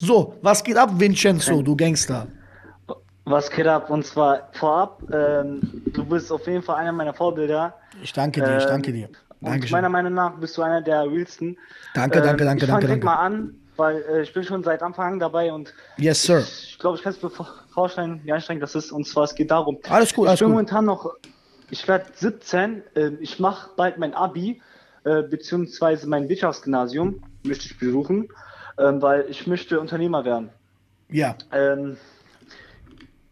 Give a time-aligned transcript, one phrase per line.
[0.00, 2.28] So, was geht ab, Vincenzo, du Gangster?
[3.24, 3.90] Was geht ab?
[3.90, 7.74] Und zwar vorab, ähm, du bist auf jeden Fall einer meiner Vorbilder.
[8.00, 9.08] Ich danke dir, ich Ähm, danke dir.
[9.40, 9.72] Und Dankeschön.
[9.72, 11.56] meiner Meinung nach bist du einer der realsten.
[11.94, 13.06] Danke, danke, danke, ich fang danke, direkt danke.
[13.06, 16.38] mal an, weil äh, ich bin schon seit Anfang an dabei und Yes, sir.
[16.46, 18.92] ich glaube, ich kann es mir vor- vorstellen, wie anstrengend das ist.
[18.92, 19.78] Und zwar, es geht darum.
[19.88, 20.54] Alles gut, ich alles bin gut.
[20.54, 21.12] momentan noch,
[21.70, 24.62] ich werde 17, äh, ich mache bald mein Abi,
[25.04, 28.28] äh, beziehungsweise mein Wirtschaftsgymnasium möchte ich besuchen,
[28.78, 30.50] ähm, weil ich möchte Unternehmer werden.
[31.10, 31.96] Ja, Ähm,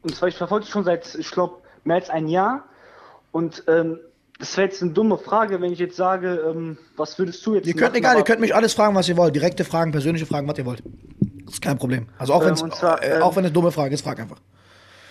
[0.02, 2.64] und zwar, ich verfolge schon seit, ich glaube, mehr als ein Jahr.
[3.32, 3.98] Und ähm,
[4.38, 7.66] das wäre jetzt eine dumme Frage, wenn ich jetzt sage, ähm, was würdest du jetzt
[7.66, 9.34] ihr könnt machen, egal, ihr könnt mich alles fragen, was ihr wollt.
[9.34, 10.82] Direkte Fragen, persönliche Fragen, was ihr wollt.
[11.44, 12.08] Das ist kein Problem.
[12.18, 14.02] Also auch Ähm, wenn es und zwar, äh, ähm, auch wenn es dumme Frage ist,
[14.02, 14.38] frag einfach.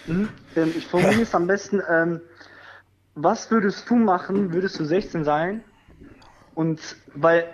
[0.07, 0.29] Ähm,
[0.77, 2.21] ich formuliere es am besten, ähm,
[3.15, 5.63] was würdest du machen, würdest du 16 sein?
[6.53, 6.79] Und
[7.13, 7.45] weil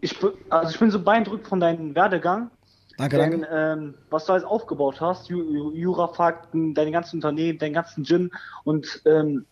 [0.00, 0.16] ich,
[0.50, 2.50] also ich bin so beeindruckt von deinem Werdegang,
[2.96, 3.48] Danke, denn danke.
[3.52, 8.30] ähm, was du alles aufgebaut hast, Ju- Ju- Jura-Fakten, deine ganzen Unternehmen, deinen ganzen Gym
[8.64, 9.46] und ähm,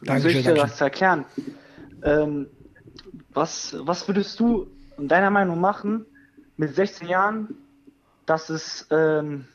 [0.00, 1.26] wie soll ich dir das erklären?
[2.02, 2.48] Ähm,
[3.34, 4.66] was, was würdest du
[4.98, 6.06] in deiner Meinung machen
[6.56, 7.54] mit 16 Jahren,
[8.26, 9.46] dass es, ähm,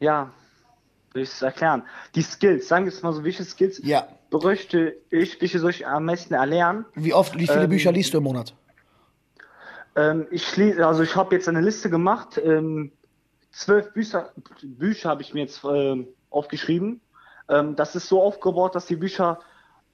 [0.00, 0.32] ja,
[1.12, 1.82] soll ich es erklären?
[2.14, 4.08] Die Skills, sagen wir es mal so, welche Skills Ja.
[4.30, 6.86] bräuchte ich, welche soll ich am meisten erlernen?
[6.94, 8.54] Wie oft, wie viele ähm, Bücher liest du im Monat?
[9.96, 12.38] Ähm, ich lese, also ich habe jetzt eine Liste gemacht.
[12.42, 12.92] Ähm,
[13.50, 17.00] zwölf Bücher, Bücher habe ich mir jetzt ähm, aufgeschrieben.
[17.48, 19.40] Ähm, das ist so aufgebaut, dass die Bücher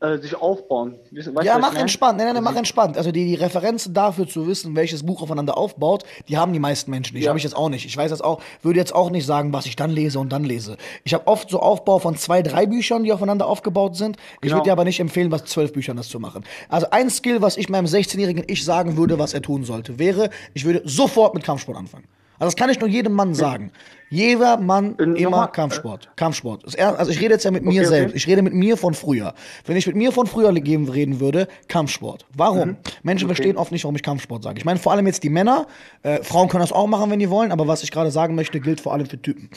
[0.03, 0.97] äh, sich aufbauen.
[1.11, 2.19] Weißt Ja, mach entspannt.
[2.19, 2.97] Nein, nein, nein, mach Also- entspannt.
[2.98, 6.91] Also die, die Referenzen dafür zu wissen, welches Buch aufeinander aufbaut, die haben die meisten
[6.91, 7.17] Menschen.
[7.17, 7.28] Die Ja.
[7.28, 7.86] habe ich jetzt auch nicht.
[7.86, 10.45] Ich weiß jetzt auch, würde jetzt auch nicht sagen, was ich dann lese und dann
[10.45, 10.77] lese.
[11.05, 14.17] Ich habe oft so Aufbau von zwei, drei Büchern, die aufeinander aufgebaut sind.
[14.17, 14.56] Ich Genau.
[14.56, 16.45] würde dir aber nicht empfehlen, was zwölf Büchern das zu machen.
[16.69, 20.30] Also ein Skill, was ich meinem 16-jährigen Ich sagen würde, was er tun sollte, wäre,
[20.55, 22.05] ich würde sofort mit Kampfsport anfangen.
[22.43, 23.71] Also das kann ich nur jedem Mann sagen.
[24.11, 26.11] Jeder Mann Äh, immer nochmal, Kampfsport.
[26.17, 26.65] Kampfsport.
[26.67, 27.89] Das er- Also ich rede jetzt ja mit mir Okay, okay.
[27.89, 28.17] selbst.
[28.17, 29.33] Ich rede mit mir von früher.
[29.65, 32.27] Wenn ich mit mir von früher reden würde, Kampfsport.
[32.36, 32.70] Warum?
[32.70, 32.77] Mhm.
[33.05, 34.58] Menschen verstehen oft nicht, warum ich Kampfsport sage.
[34.58, 35.69] Ich meine vor allem jetzt die Männer.
[36.02, 37.52] Äh, Frauen können das auch machen, wenn die wollen.
[37.52, 39.48] Aber was ich gerade sagen möchte, gilt vor allem für Typen.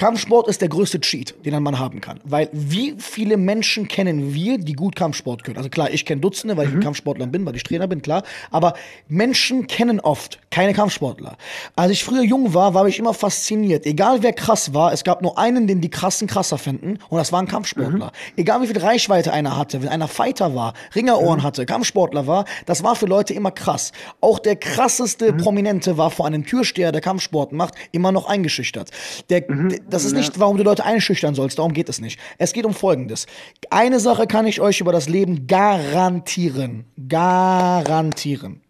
[0.00, 2.20] Kampfsport ist der größte Cheat, den ein Mann haben kann.
[2.24, 5.58] Weil wie viele Menschen kennen wir, die gut Kampfsport können?
[5.58, 8.22] Also klar, ich kenne Dutzende, weil ich ein Kampfsportler bin, weil ich Trainer bin, klar.
[8.50, 8.72] Aber
[9.08, 11.36] Menschen kennen oft keine Kampfsportler.
[11.76, 13.84] Als ich früher jung war, war ich immer fasziniert.
[13.84, 16.98] Egal wer krass war, es gab nur einen, den die krassen krasser finden.
[17.10, 18.10] Und das war ein Kampfsportler.
[18.36, 22.82] Egal wie viel Reichweite einer hatte, wenn einer Fighter war, Ringerohren hatte, Kampfsportler war, das
[22.82, 23.92] war für Leute immer krass.
[24.22, 28.90] Auch der krasseste Prominente war vor einem Türsteher, der Kampfsport macht, immer noch eingeschüchtert.
[29.28, 32.18] Der, der, das ist nicht, warum du Leute einschüchtern sollst, darum geht es nicht.
[32.38, 33.26] Es geht um Folgendes.
[33.70, 36.84] Eine Sache kann ich euch über das Leben garantieren.
[37.08, 38.60] Garantieren.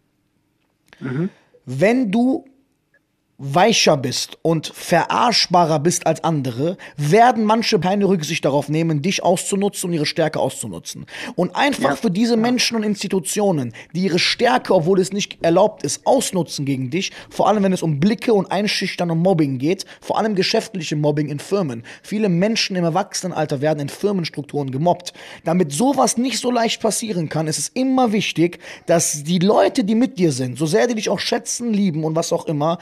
[1.65, 2.45] Wenn du
[3.43, 9.89] weicher bist und verarschbarer bist als andere, werden manche keine Rücksicht darauf nehmen, dich auszunutzen
[9.89, 11.06] und ihre Stärke auszunutzen.
[11.37, 11.97] Und einfach Ja.
[11.97, 16.91] für diese Menschen und Institutionen, die ihre Stärke, obwohl es nicht erlaubt ist, ausnutzen gegen
[16.91, 20.97] dich, vor allem wenn es um Blicke und Einschüchtern und Mobbing geht, vor allem geschäftliche
[20.97, 21.83] Mobbing in Firmen.
[22.03, 25.15] Viele Menschen im Erwachsenenalter werden in Firmenstrukturen gemobbt.
[25.45, 29.95] Damit sowas nicht so leicht passieren kann, ist es immer wichtig, dass die Leute, die
[29.95, 32.77] mit dir sind, so sehr die dich auch schätzen, lieben und was auch immer,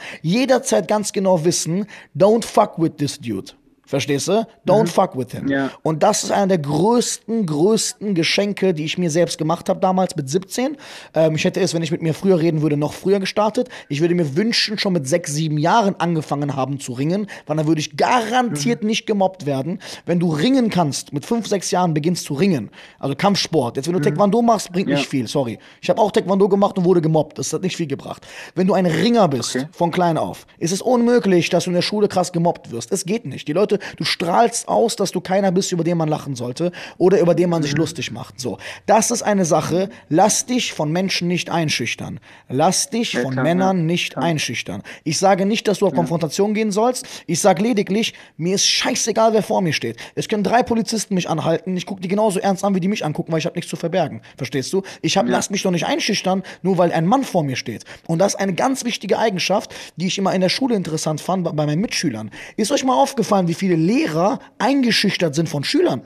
[0.49, 3.53] jederzeit ganz genau wissen, don't fuck with this dude.
[3.89, 4.45] Verstehst du?
[4.67, 5.47] Don't fuck with him.
[5.47, 5.71] Ja.
[5.81, 10.15] Und das ist einer der größten, größten Geschenke, die ich mir selbst gemacht habe damals
[10.15, 10.77] mit 17.
[11.15, 13.67] Ähm, ich hätte es, wenn ich mit mir früher reden würde, noch früher gestartet.
[13.87, 17.65] Ich würde mir wünschen, schon mit sechs, sieben Jahren angefangen haben zu ringen, weil dann
[17.65, 19.79] würde ich garantiert nicht gemobbt werden.
[20.05, 22.69] Wenn du ringen kannst, mit fünf, sechs Jahren beginnst zu ringen,
[22.99, 23.75] also Kampfsport.
[23.75, 24.97] Jetzt, wenn du Taekwondo machst, bringt Ja.
[24.97, 25.57] nicht viel, sorry.
[25.81, 27.39] Ich habe auch Taekwondo gemacht und wurde gemobbt.
[27.39, 28.27] Das hat nicht viel gebracht.
[28.53, 29.65] Wenn du ein Ringer bist, Okay.
[29.71, 32.91] von klein auf, ist es unmöglich, dass du in der Schule krass gemobbt wirst.
[32.91, 33.47] Es geht nicht.
[33.47, 37.19] Die Leute, du strahlst aus, dass du keiner bist, über den man lachen sollte oder
[37.19, 37.65] über den man Mhm.
[37.65, 38.39] sich lustig macht.
[38.39, 39.89] So, das ist eine Sache.
[40.09, 42.19] Lass dich von Menschen nicht einschüchtern.
[42.47, 44.23] Lass dich Ja, von klar, Männern ja, nicht klar.
[44.25, 44.83] einschüchtern.
[45.03, 47.05] Ich sage nicht, dass du auf Konfrontation gehen sollst.
[47.27, 49.97] Ich sage lediglich, mir ist scheißegal, wer vor mir steht.
[50.15, 51.75] Es können drei Polizisten mich anhalten.
[51.77, 53.75] Ich gucke die genauso ernst an, wie die mich angucken, weil ich habe nichts zu
[53.75, 54.21] verbergen.
[54.37, 54.81] Verstehst du?
[55.01, 57.83] Ich hab, lass mich doch nicht einschüchtern, nur weil ein Mann vor mir steht.
[58.07, 61.43] Und das ist eine ganz wichtige Eigenschaft, die ich immer in der Schule interessant fand
[61.43, 62.31] bei bei meinen Mitschülern.
[62.55, 66.01] Ist euch mal aufgefallen, wie viele Lehrer eingeschüchtert sind von Schülern?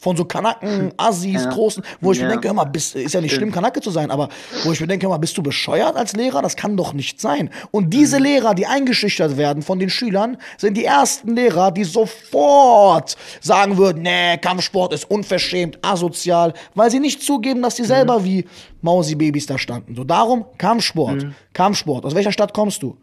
[0.00, 1.50] Von so Kanaken, Assis, Ja.
[1.50, 2.30] großen, wo ich mir Ja.
[2.30, 4.28] denke, hör mal, bist, ist ja nicht schlimm, Kanake zu sein, aber
[4.62, 6.40] wo ich mir denke, hör mal, bist du bescheuert als Lehrer?
[6.40, 7.50] Das kann doch nicht sein.
[7.72, 13.16] Und diese Lehrer, die eingeschüchtert werden von den Schülern, sind die ersten Lehrer, die sofort
[13.40, 18.44] sagen würden, nee, Kampfsport ist unverschämt, asozial, weil sie nicht zugeben, dass sie selber wie
[18.82, 19.96] Mausi-Babys da standen.
[19.96, 22.04] So darum, Kampfsport, Kampfsport.
[22.04, 22.96] Aus welcher Stadt kommst du?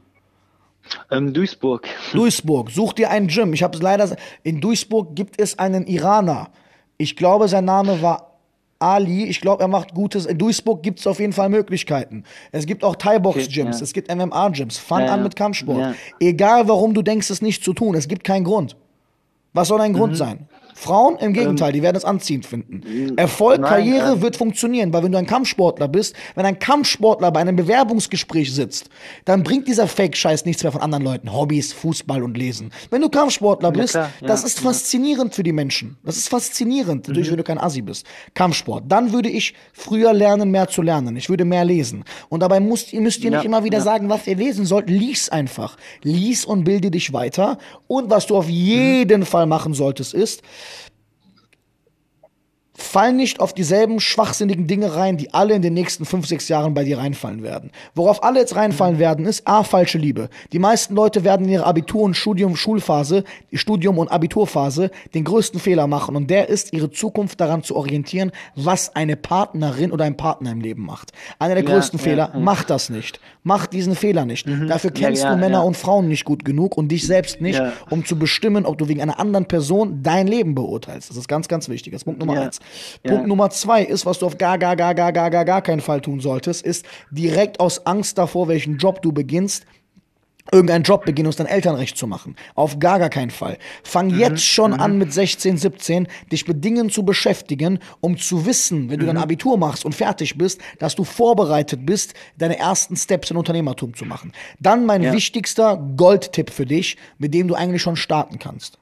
[1.11, 1.87] Ähm, Duisburg.
[2.13, 3.53] Duisburg, such dir ein Gym.
[3.53, 4.15] Ich habe es leider.
[4.43, 6.49] In Duisburg gibt es einen Iraner.
[6.97, 8.31] Ich glaube, sein Name war
[8.79, 9.25] Ali.
[9.25, 10.25] Ich glaube, er macht Gutes.
[10.25, 12.23] In Duisburg gibt es auf jeden Fall Möglichkeiten.
[12.51, 13.83] Es gibt auch Thai-Box-Gyms, Okay, ja.
[13.83, 14.77] es gibt MMA-Gyms.
[14.77, 15.79] Fang Ja, an mit Kampfsport.
[15.79, 15.93] Ja.
[16.19, 18.75] Egal, warum du denkst, es nicht zu tun, es gibt keinen Grund.
[19.53, 19.95] Was soll ein Mhm.
[19.97, 20.47] Grund sein?
[20.77, 23.17] Frauen im Gegenteil, die werden es anziehend finden.
[23.17, 26.59] Erfolg, Ähm, nein, Karriere ähm, wird funktionieren, weil wenn du ein Kampfsportler bist, wenn ein
[26.59, 28.89] Kampfsportler bei einem Bewerbungsgespräch sitzt,
[29.23, 31.31] dann bringt dieser Fake-Scheiß nichts mehr von anderen Leuten.
[31.33, 32.71] Hobbys, Fußball und Lesen.
[32.91, 34.63] Wenn du Kampfsportler bist, klar, ja, das ist ja.
[34.63, 34.65] Mhm.
[34.67, 35.97] faszinierend für die Menschen.
[36.03, 38.05] Das ist faszinierend, natürlich, wenn du kein Assi bist.
[38.33, 38.83] Kampfsport.
[38.89, 41.15] Dann würde ich früher lernen, mehr zu lernen.
[41.15, 42.03] Ich würde mehr lesen.
[42.27, 43.83] Und dabei müsst, ihr müsst ihr Ja, nicht immer wieder ja.
[43.83, 44.89] sagen, was ihr lesen sollt.
[44.89, 45.77] Lies einfach.
[46.03, 47.57] Lies und bilde dich weiter.
[47.87, 50.41] Und was du auf jeden Fall machen solltest, ist,
[52.77, 56.73] fall nicht auf dieselben schwachsinnigen Dinge rein, die alle in den nächsten fünf, sechs Jahren
[56.73, 57.71] bei dir reinfallen werden.
[57.95, 60.29] Worauf alle jetzt reinfallen werden, ist A, falsche Liebe.
[60.51, 63.23] Die meisten Leute werden in ihrer Abitur- und Studium, Schulphase,
[63.53, 68.31] Studium- und Abiturphase den größten Fehler machen und der ist, ihre Zukunft daran zu orientieren,
[68.55, 71.11] was eine Partnerin oder ein Partner im Leben macht.
[71.39, 72.39] Einer der Ja, größten ja, Fehler, ja.
[72.39, 73.19] mach das nicht.
[73.43, 74.47] Mach diesen Fehler nicht.
[74.47, 78.03] Dafür Ja, kennst du Männer und Frauen nicht gut genug und dich selbst nicht, um
[78.05, 81.09] zu bestimmen, ob du wegen einer anderen Person dein Leben beurteilst.
[81.09, 81.93] Das ist ganz, ganz wichtig.
[81.93, 82.59] Das ist Punkt Nummer eins.
[83.03, 83.11] Ja.
[83.11, 85.81] Punkt Nummer zwei ist, was du auf gar, gar, gar, gar, gar, gar, gar keinen
[85.81, 89.65] Fall tun solltest, ist direkt aus Angst davor, welchen Job du beginnst,
[90.51, 92.35] irgendeinen Job beginnen, um dein Elternrecht zu machen.
[92.53, 93.57] Auf gar, gar keinen Fall.
[93.83, 98.89] Fang jetzt schon an mit 16, 17, dich mit Dingen zu beschäftigen, um zu wissen,
[98.89, 103.31] wenn du dein Abitur machst und fertig bist, dass du vorbereitet bist, deine ersten Steps
[103.31, 104.33] in Unternehmertum zu machen.
[104.59, 105.13] Dann mein Ja.
[105.13, 108.77] wichtigster Goldtipp für dich, mit dem du eigentlich schon starten kannst.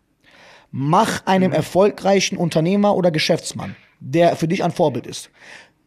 [0.75, 5.29] Mach einem erfolgreichen Unternehmer oder Geschäftsmann, der für dich ein Vorbild ist,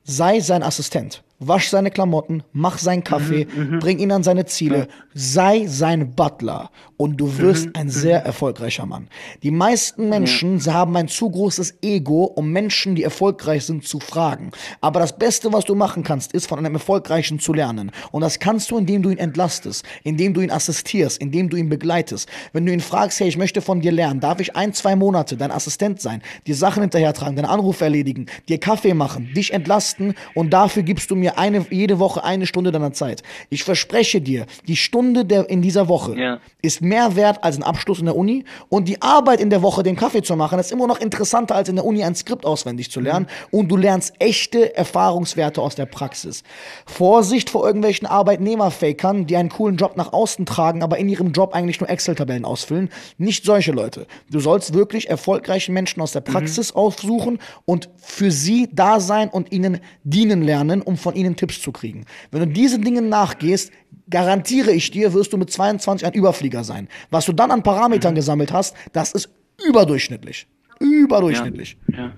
[0.05, 1.25] sei sein Assistent.
[1.39, 3.47] Wasch seine Klamotten, mach seinen Kaffee,
[3.81, 9.09] bring ihn an seine Ziele, sei sein Butler und du wirst ein sehr erfolgreicher Mann.
[9.43, 14.01] Die meisten Menschen sie haben ein zu großes Ego, um Menschen, die erfolgreich sind, zu
[14.01, 14.51] fragen.
[14.81, 17.91] Aber das Beste, was du machen kannst, ist von einem Erfolgreichen zu lernen.
[18.13, 21.69] Und das kannst du, indem du ihn entlastest, indem du ihn assistierst, indem du ihn
[21.69, 22.29] begleitest.
[22.53, 25.37] Wenn du ihn fragst, hey, ich möchte von dir lernen, darf ich ein, zwei Monate
[25.37, 30.51] dein Assistent sein, dir Sachen hinterhertragen, deine Anrufe erledigen, dir Kaffee machen, dich entlasten und
[30.51, 33.23] dafür gibst du mir eine, jede Woche eine Stunde deiner Zeit.
[33.51, 36.39] Ich verspreche dir, die Stunde der, in dieser Woche Ja.
[36.63, 39.83] ist mehr wert als ein Abschluss in der Uni und die Arbeit in der Woche,
[39.83, 42.91] den Kaffee zu machen, ist immer noch interessanter als in der Uni ein Skript auswendig
[42.91, 46.43] zu lernen und du lernst echte Erfahrungswerte aus der Praxis.
[46.87, 51.55] Vorsicht vor irgendwelchen Arbeitnehmerfakern, die einen coolen Job nach außen tragen, aber in ihrem Job
[51.55, 52.91] eigentlich nur Excel-Tabellen ausfüllen.
[53.19, 54.07] Nicht solche Leute.
[54.31, 59.53] Du sollst wirklich erfolgreichen Menschen aus der Praxis aufsuchen und für sie da sein und
[59.53, 62.05] ihnen dienen lernen, um von ihnen Tipps zu kriegen.
[62.31, 63.73] Wenn du diesen Dingen nachgehst,
[64.11, 66.89] garantiere ich dir, wirst du mit 22 ein Überflieger sein.
[67.11, 69.29] Was du dann an Parametern gesammelt hast, das ist
[69.67, 70.47] überdurchschnittlich.
[70.79, 71.77] Überdurchschnittlich.
[71.89, 72.13] Ja.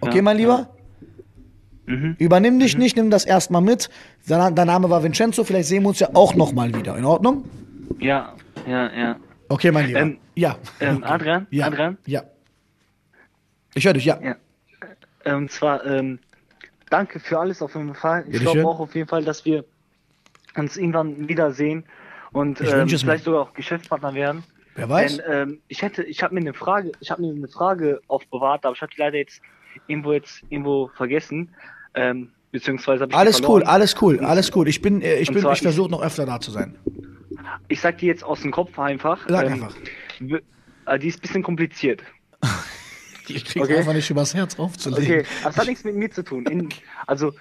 [0.00, 0.68] Okay, Ja, mein Lieber?
[2.18, 3.90] Übernimm dich nicht, nimm das erstmal mit.
[4.26, 6.96] Dein, dein Name war Vincenzo, vielleicht sehen wir uns ja auch nochmal wieder.
[6.96, 7.44] In Ordnung?
[7.98, 8.34] Ja,
[8.66, 9.16] ja, ja.
[9.48, 10.00] Okay, mein Lieber.
[10.00, 10.56] Ähm, ja.
[10.80, 11.46] Ähm, Adrian?
[11.50, 11.66] ja.
[11.66, 11.98] Adrian?
[12.06, 12.22] Ja.
[13.74, 14.18] Ich höre dich, ja.
[14.22, 14.36] Ja.
[15.24, 16.18] Äh, Und zwar, ähm,
[16.92, 18.24] danke für alles auf jeden Fall.
[18.28, 19.64] Ich glaube auch auf jeden Fall, dass wir
[20.56, 21.84] uns irgendwann wiedersehen
[22.32, 22.98] und ähm, mir.
[22.98, 24.44] vielleicht sogar auch Geschäftspartner werden.
[24.74, 25.16] Wer weiß?
[25.16, 28.64] Denn ähm, ich hätte, ich habe mir eine Frage, ich habe mir eine Frage aufbewahrt,
[28.64, 29.40] aber ich habe die leider jetzt
[29.86, 31.54] irgendwo jetzt irgendwo vergessen.
[31.94, 34.68] Ähm, beziehungsweise Alles cool, alles cool, alles cool.
[34.68, 36.76] Ich bin, äh, ich Und bin, zwar ich versuche noch öfter da zu sein.
[37.68, 39.26] Ich sag die jetzt aus dem Kopf einfach.
[39.28, 39.74] Sag ähm, einfach.
[40.86, 42.02] äh, Die ist ein bisschen kompliziert.
[43.28, 43.76] Ich krieg's Okay.
[43.78, 45.20] einfach nicht übers Herz aufzulegen.
[45.20, 46.44] Okay, das hat nichts mit mir zu tun.
[46.46, 46.68] In,
[47.06, 47.32] also,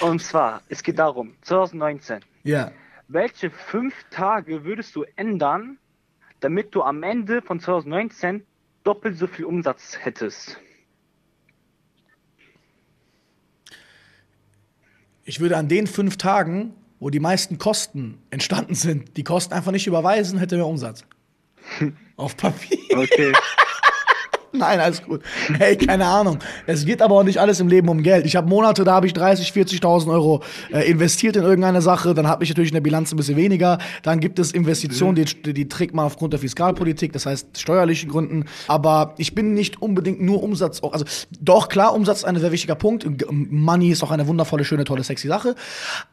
[0.00, 2.20] und zwar, es geht darum, 2019.
[2.44, 2.72] Ja.
[3.08, 5.78] Welche fünf Tage würdest du ändern,
[6.40, 8.44] damit du am Ende von 2019
[8.84, 10.58] doppelt so viel Umsatz hättest?
[15.24, 19.72] Ich würde an den fünf Tagen, wo die meisten Kosten entstanden sind, die Kosten einfach
[19.72, 21.04] nicht überweisen, hätte mehr Umsatz.
[22.16, 22.78] Auf Papier.
[22.96, 23.32] Okay.
[24.52, 25.22] Nein, alles gut.
[25.58, 26.38] Hey, keine Ahnung.
[26.66, 28.26] Es geht aber auch nicht alles im Leben um Geld.
[28.26, 32.14] Ich habe Monate, da habe ich 30, 40.000 Euro äh, investiert in irgendeine Sache.
[32.14, 33.78] Dann habe ich natürlich in der Bilanz ein bisschen weniger.
[34.02, 35.42] Dann gibt es Investitionen, mhm.
[35.44, 38.44] die, die trägt man aufgrund der Fiskalpolitik, das heißt steuerlichen Gründen.
[38.68, 40.80] Aber ich bin nicht unbedingt nur Umsatz.
[40.82, 41.04] Also
[41.40, 43.06] doch, klar, Umsatz ist ein sehr wichtiger Punkt.
[43.30, 45.54] Money ist auch eine wundervolle, schöne, tolle, sexy Sache.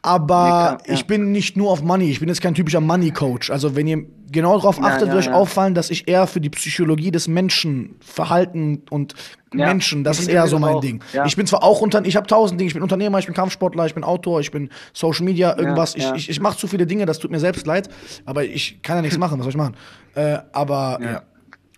[0.02, 0.94] Aber ja, ja.
[0.94, 2.10] ich bin nicht nur auf Money.
[2.10, 3.50] Ich bin jetzt kein typischer Money-Coach.
[3.52, 6.50] Also wenn ihr genau darauf achtet, ja, wird euch auffallen, dass ich eher für die
[6.50, 9.14] Psychologie des Menschen, Verhalten und
[9.54, 10.82] ja, Menschen, das ist eher so mein auch.
[10.82, 11.02] Ding.
[11.14, 11.26] Ja.
[11.26, 13.86] Ich bin zwar auch unter, ich habe tausend Dinge, ich bin Unternehmer, ich bin Kampfsportler,
[13.86, 15.96] ich bin Autor, ich bin Social Media, irgendwas.
[15.96, 17.88] Ja, ich, ich, ich mache zu viele Dinge, das tut mir selbst leid,
[18.26, 19.76] aber ich kann ja nichts machen, was soll ich machen?
[20.16, 21.22] Äh, aber ja.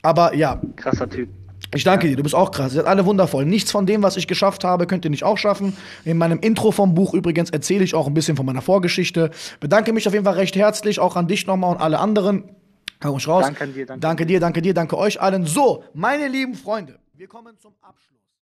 [0.01, 0.61] Aber ja.
[0.75, 1.29] Krasser Typ.
[1.75, 2.73] Ich danke dir, du bist auch krass.
[2.73, 3.45] Ihr seid alle wundervoll.
[3.45, 5.75] Nichts von dem, was ich geschafft habe, könnt ihr nicht auch schaffen.
[6.05, 9.29] In meinem Intro vom Buch übrigens erzähle ich auch ein bisschen von meiner Vorgeschichte.
[9.59, 12.45] Bedanke mich auf jeden Fall recht herzlich, auch an dich nochmal und alle anderen.
[13.03, 13.45] Hau raus.
[13.45, 13.99] Danke dir, danke.
[13.99, 15.45] Danke dir, danke dir, danke euch allen.
[15.45, 18.14] So, meine lieben Freunde, wir kommen zum Abschluss.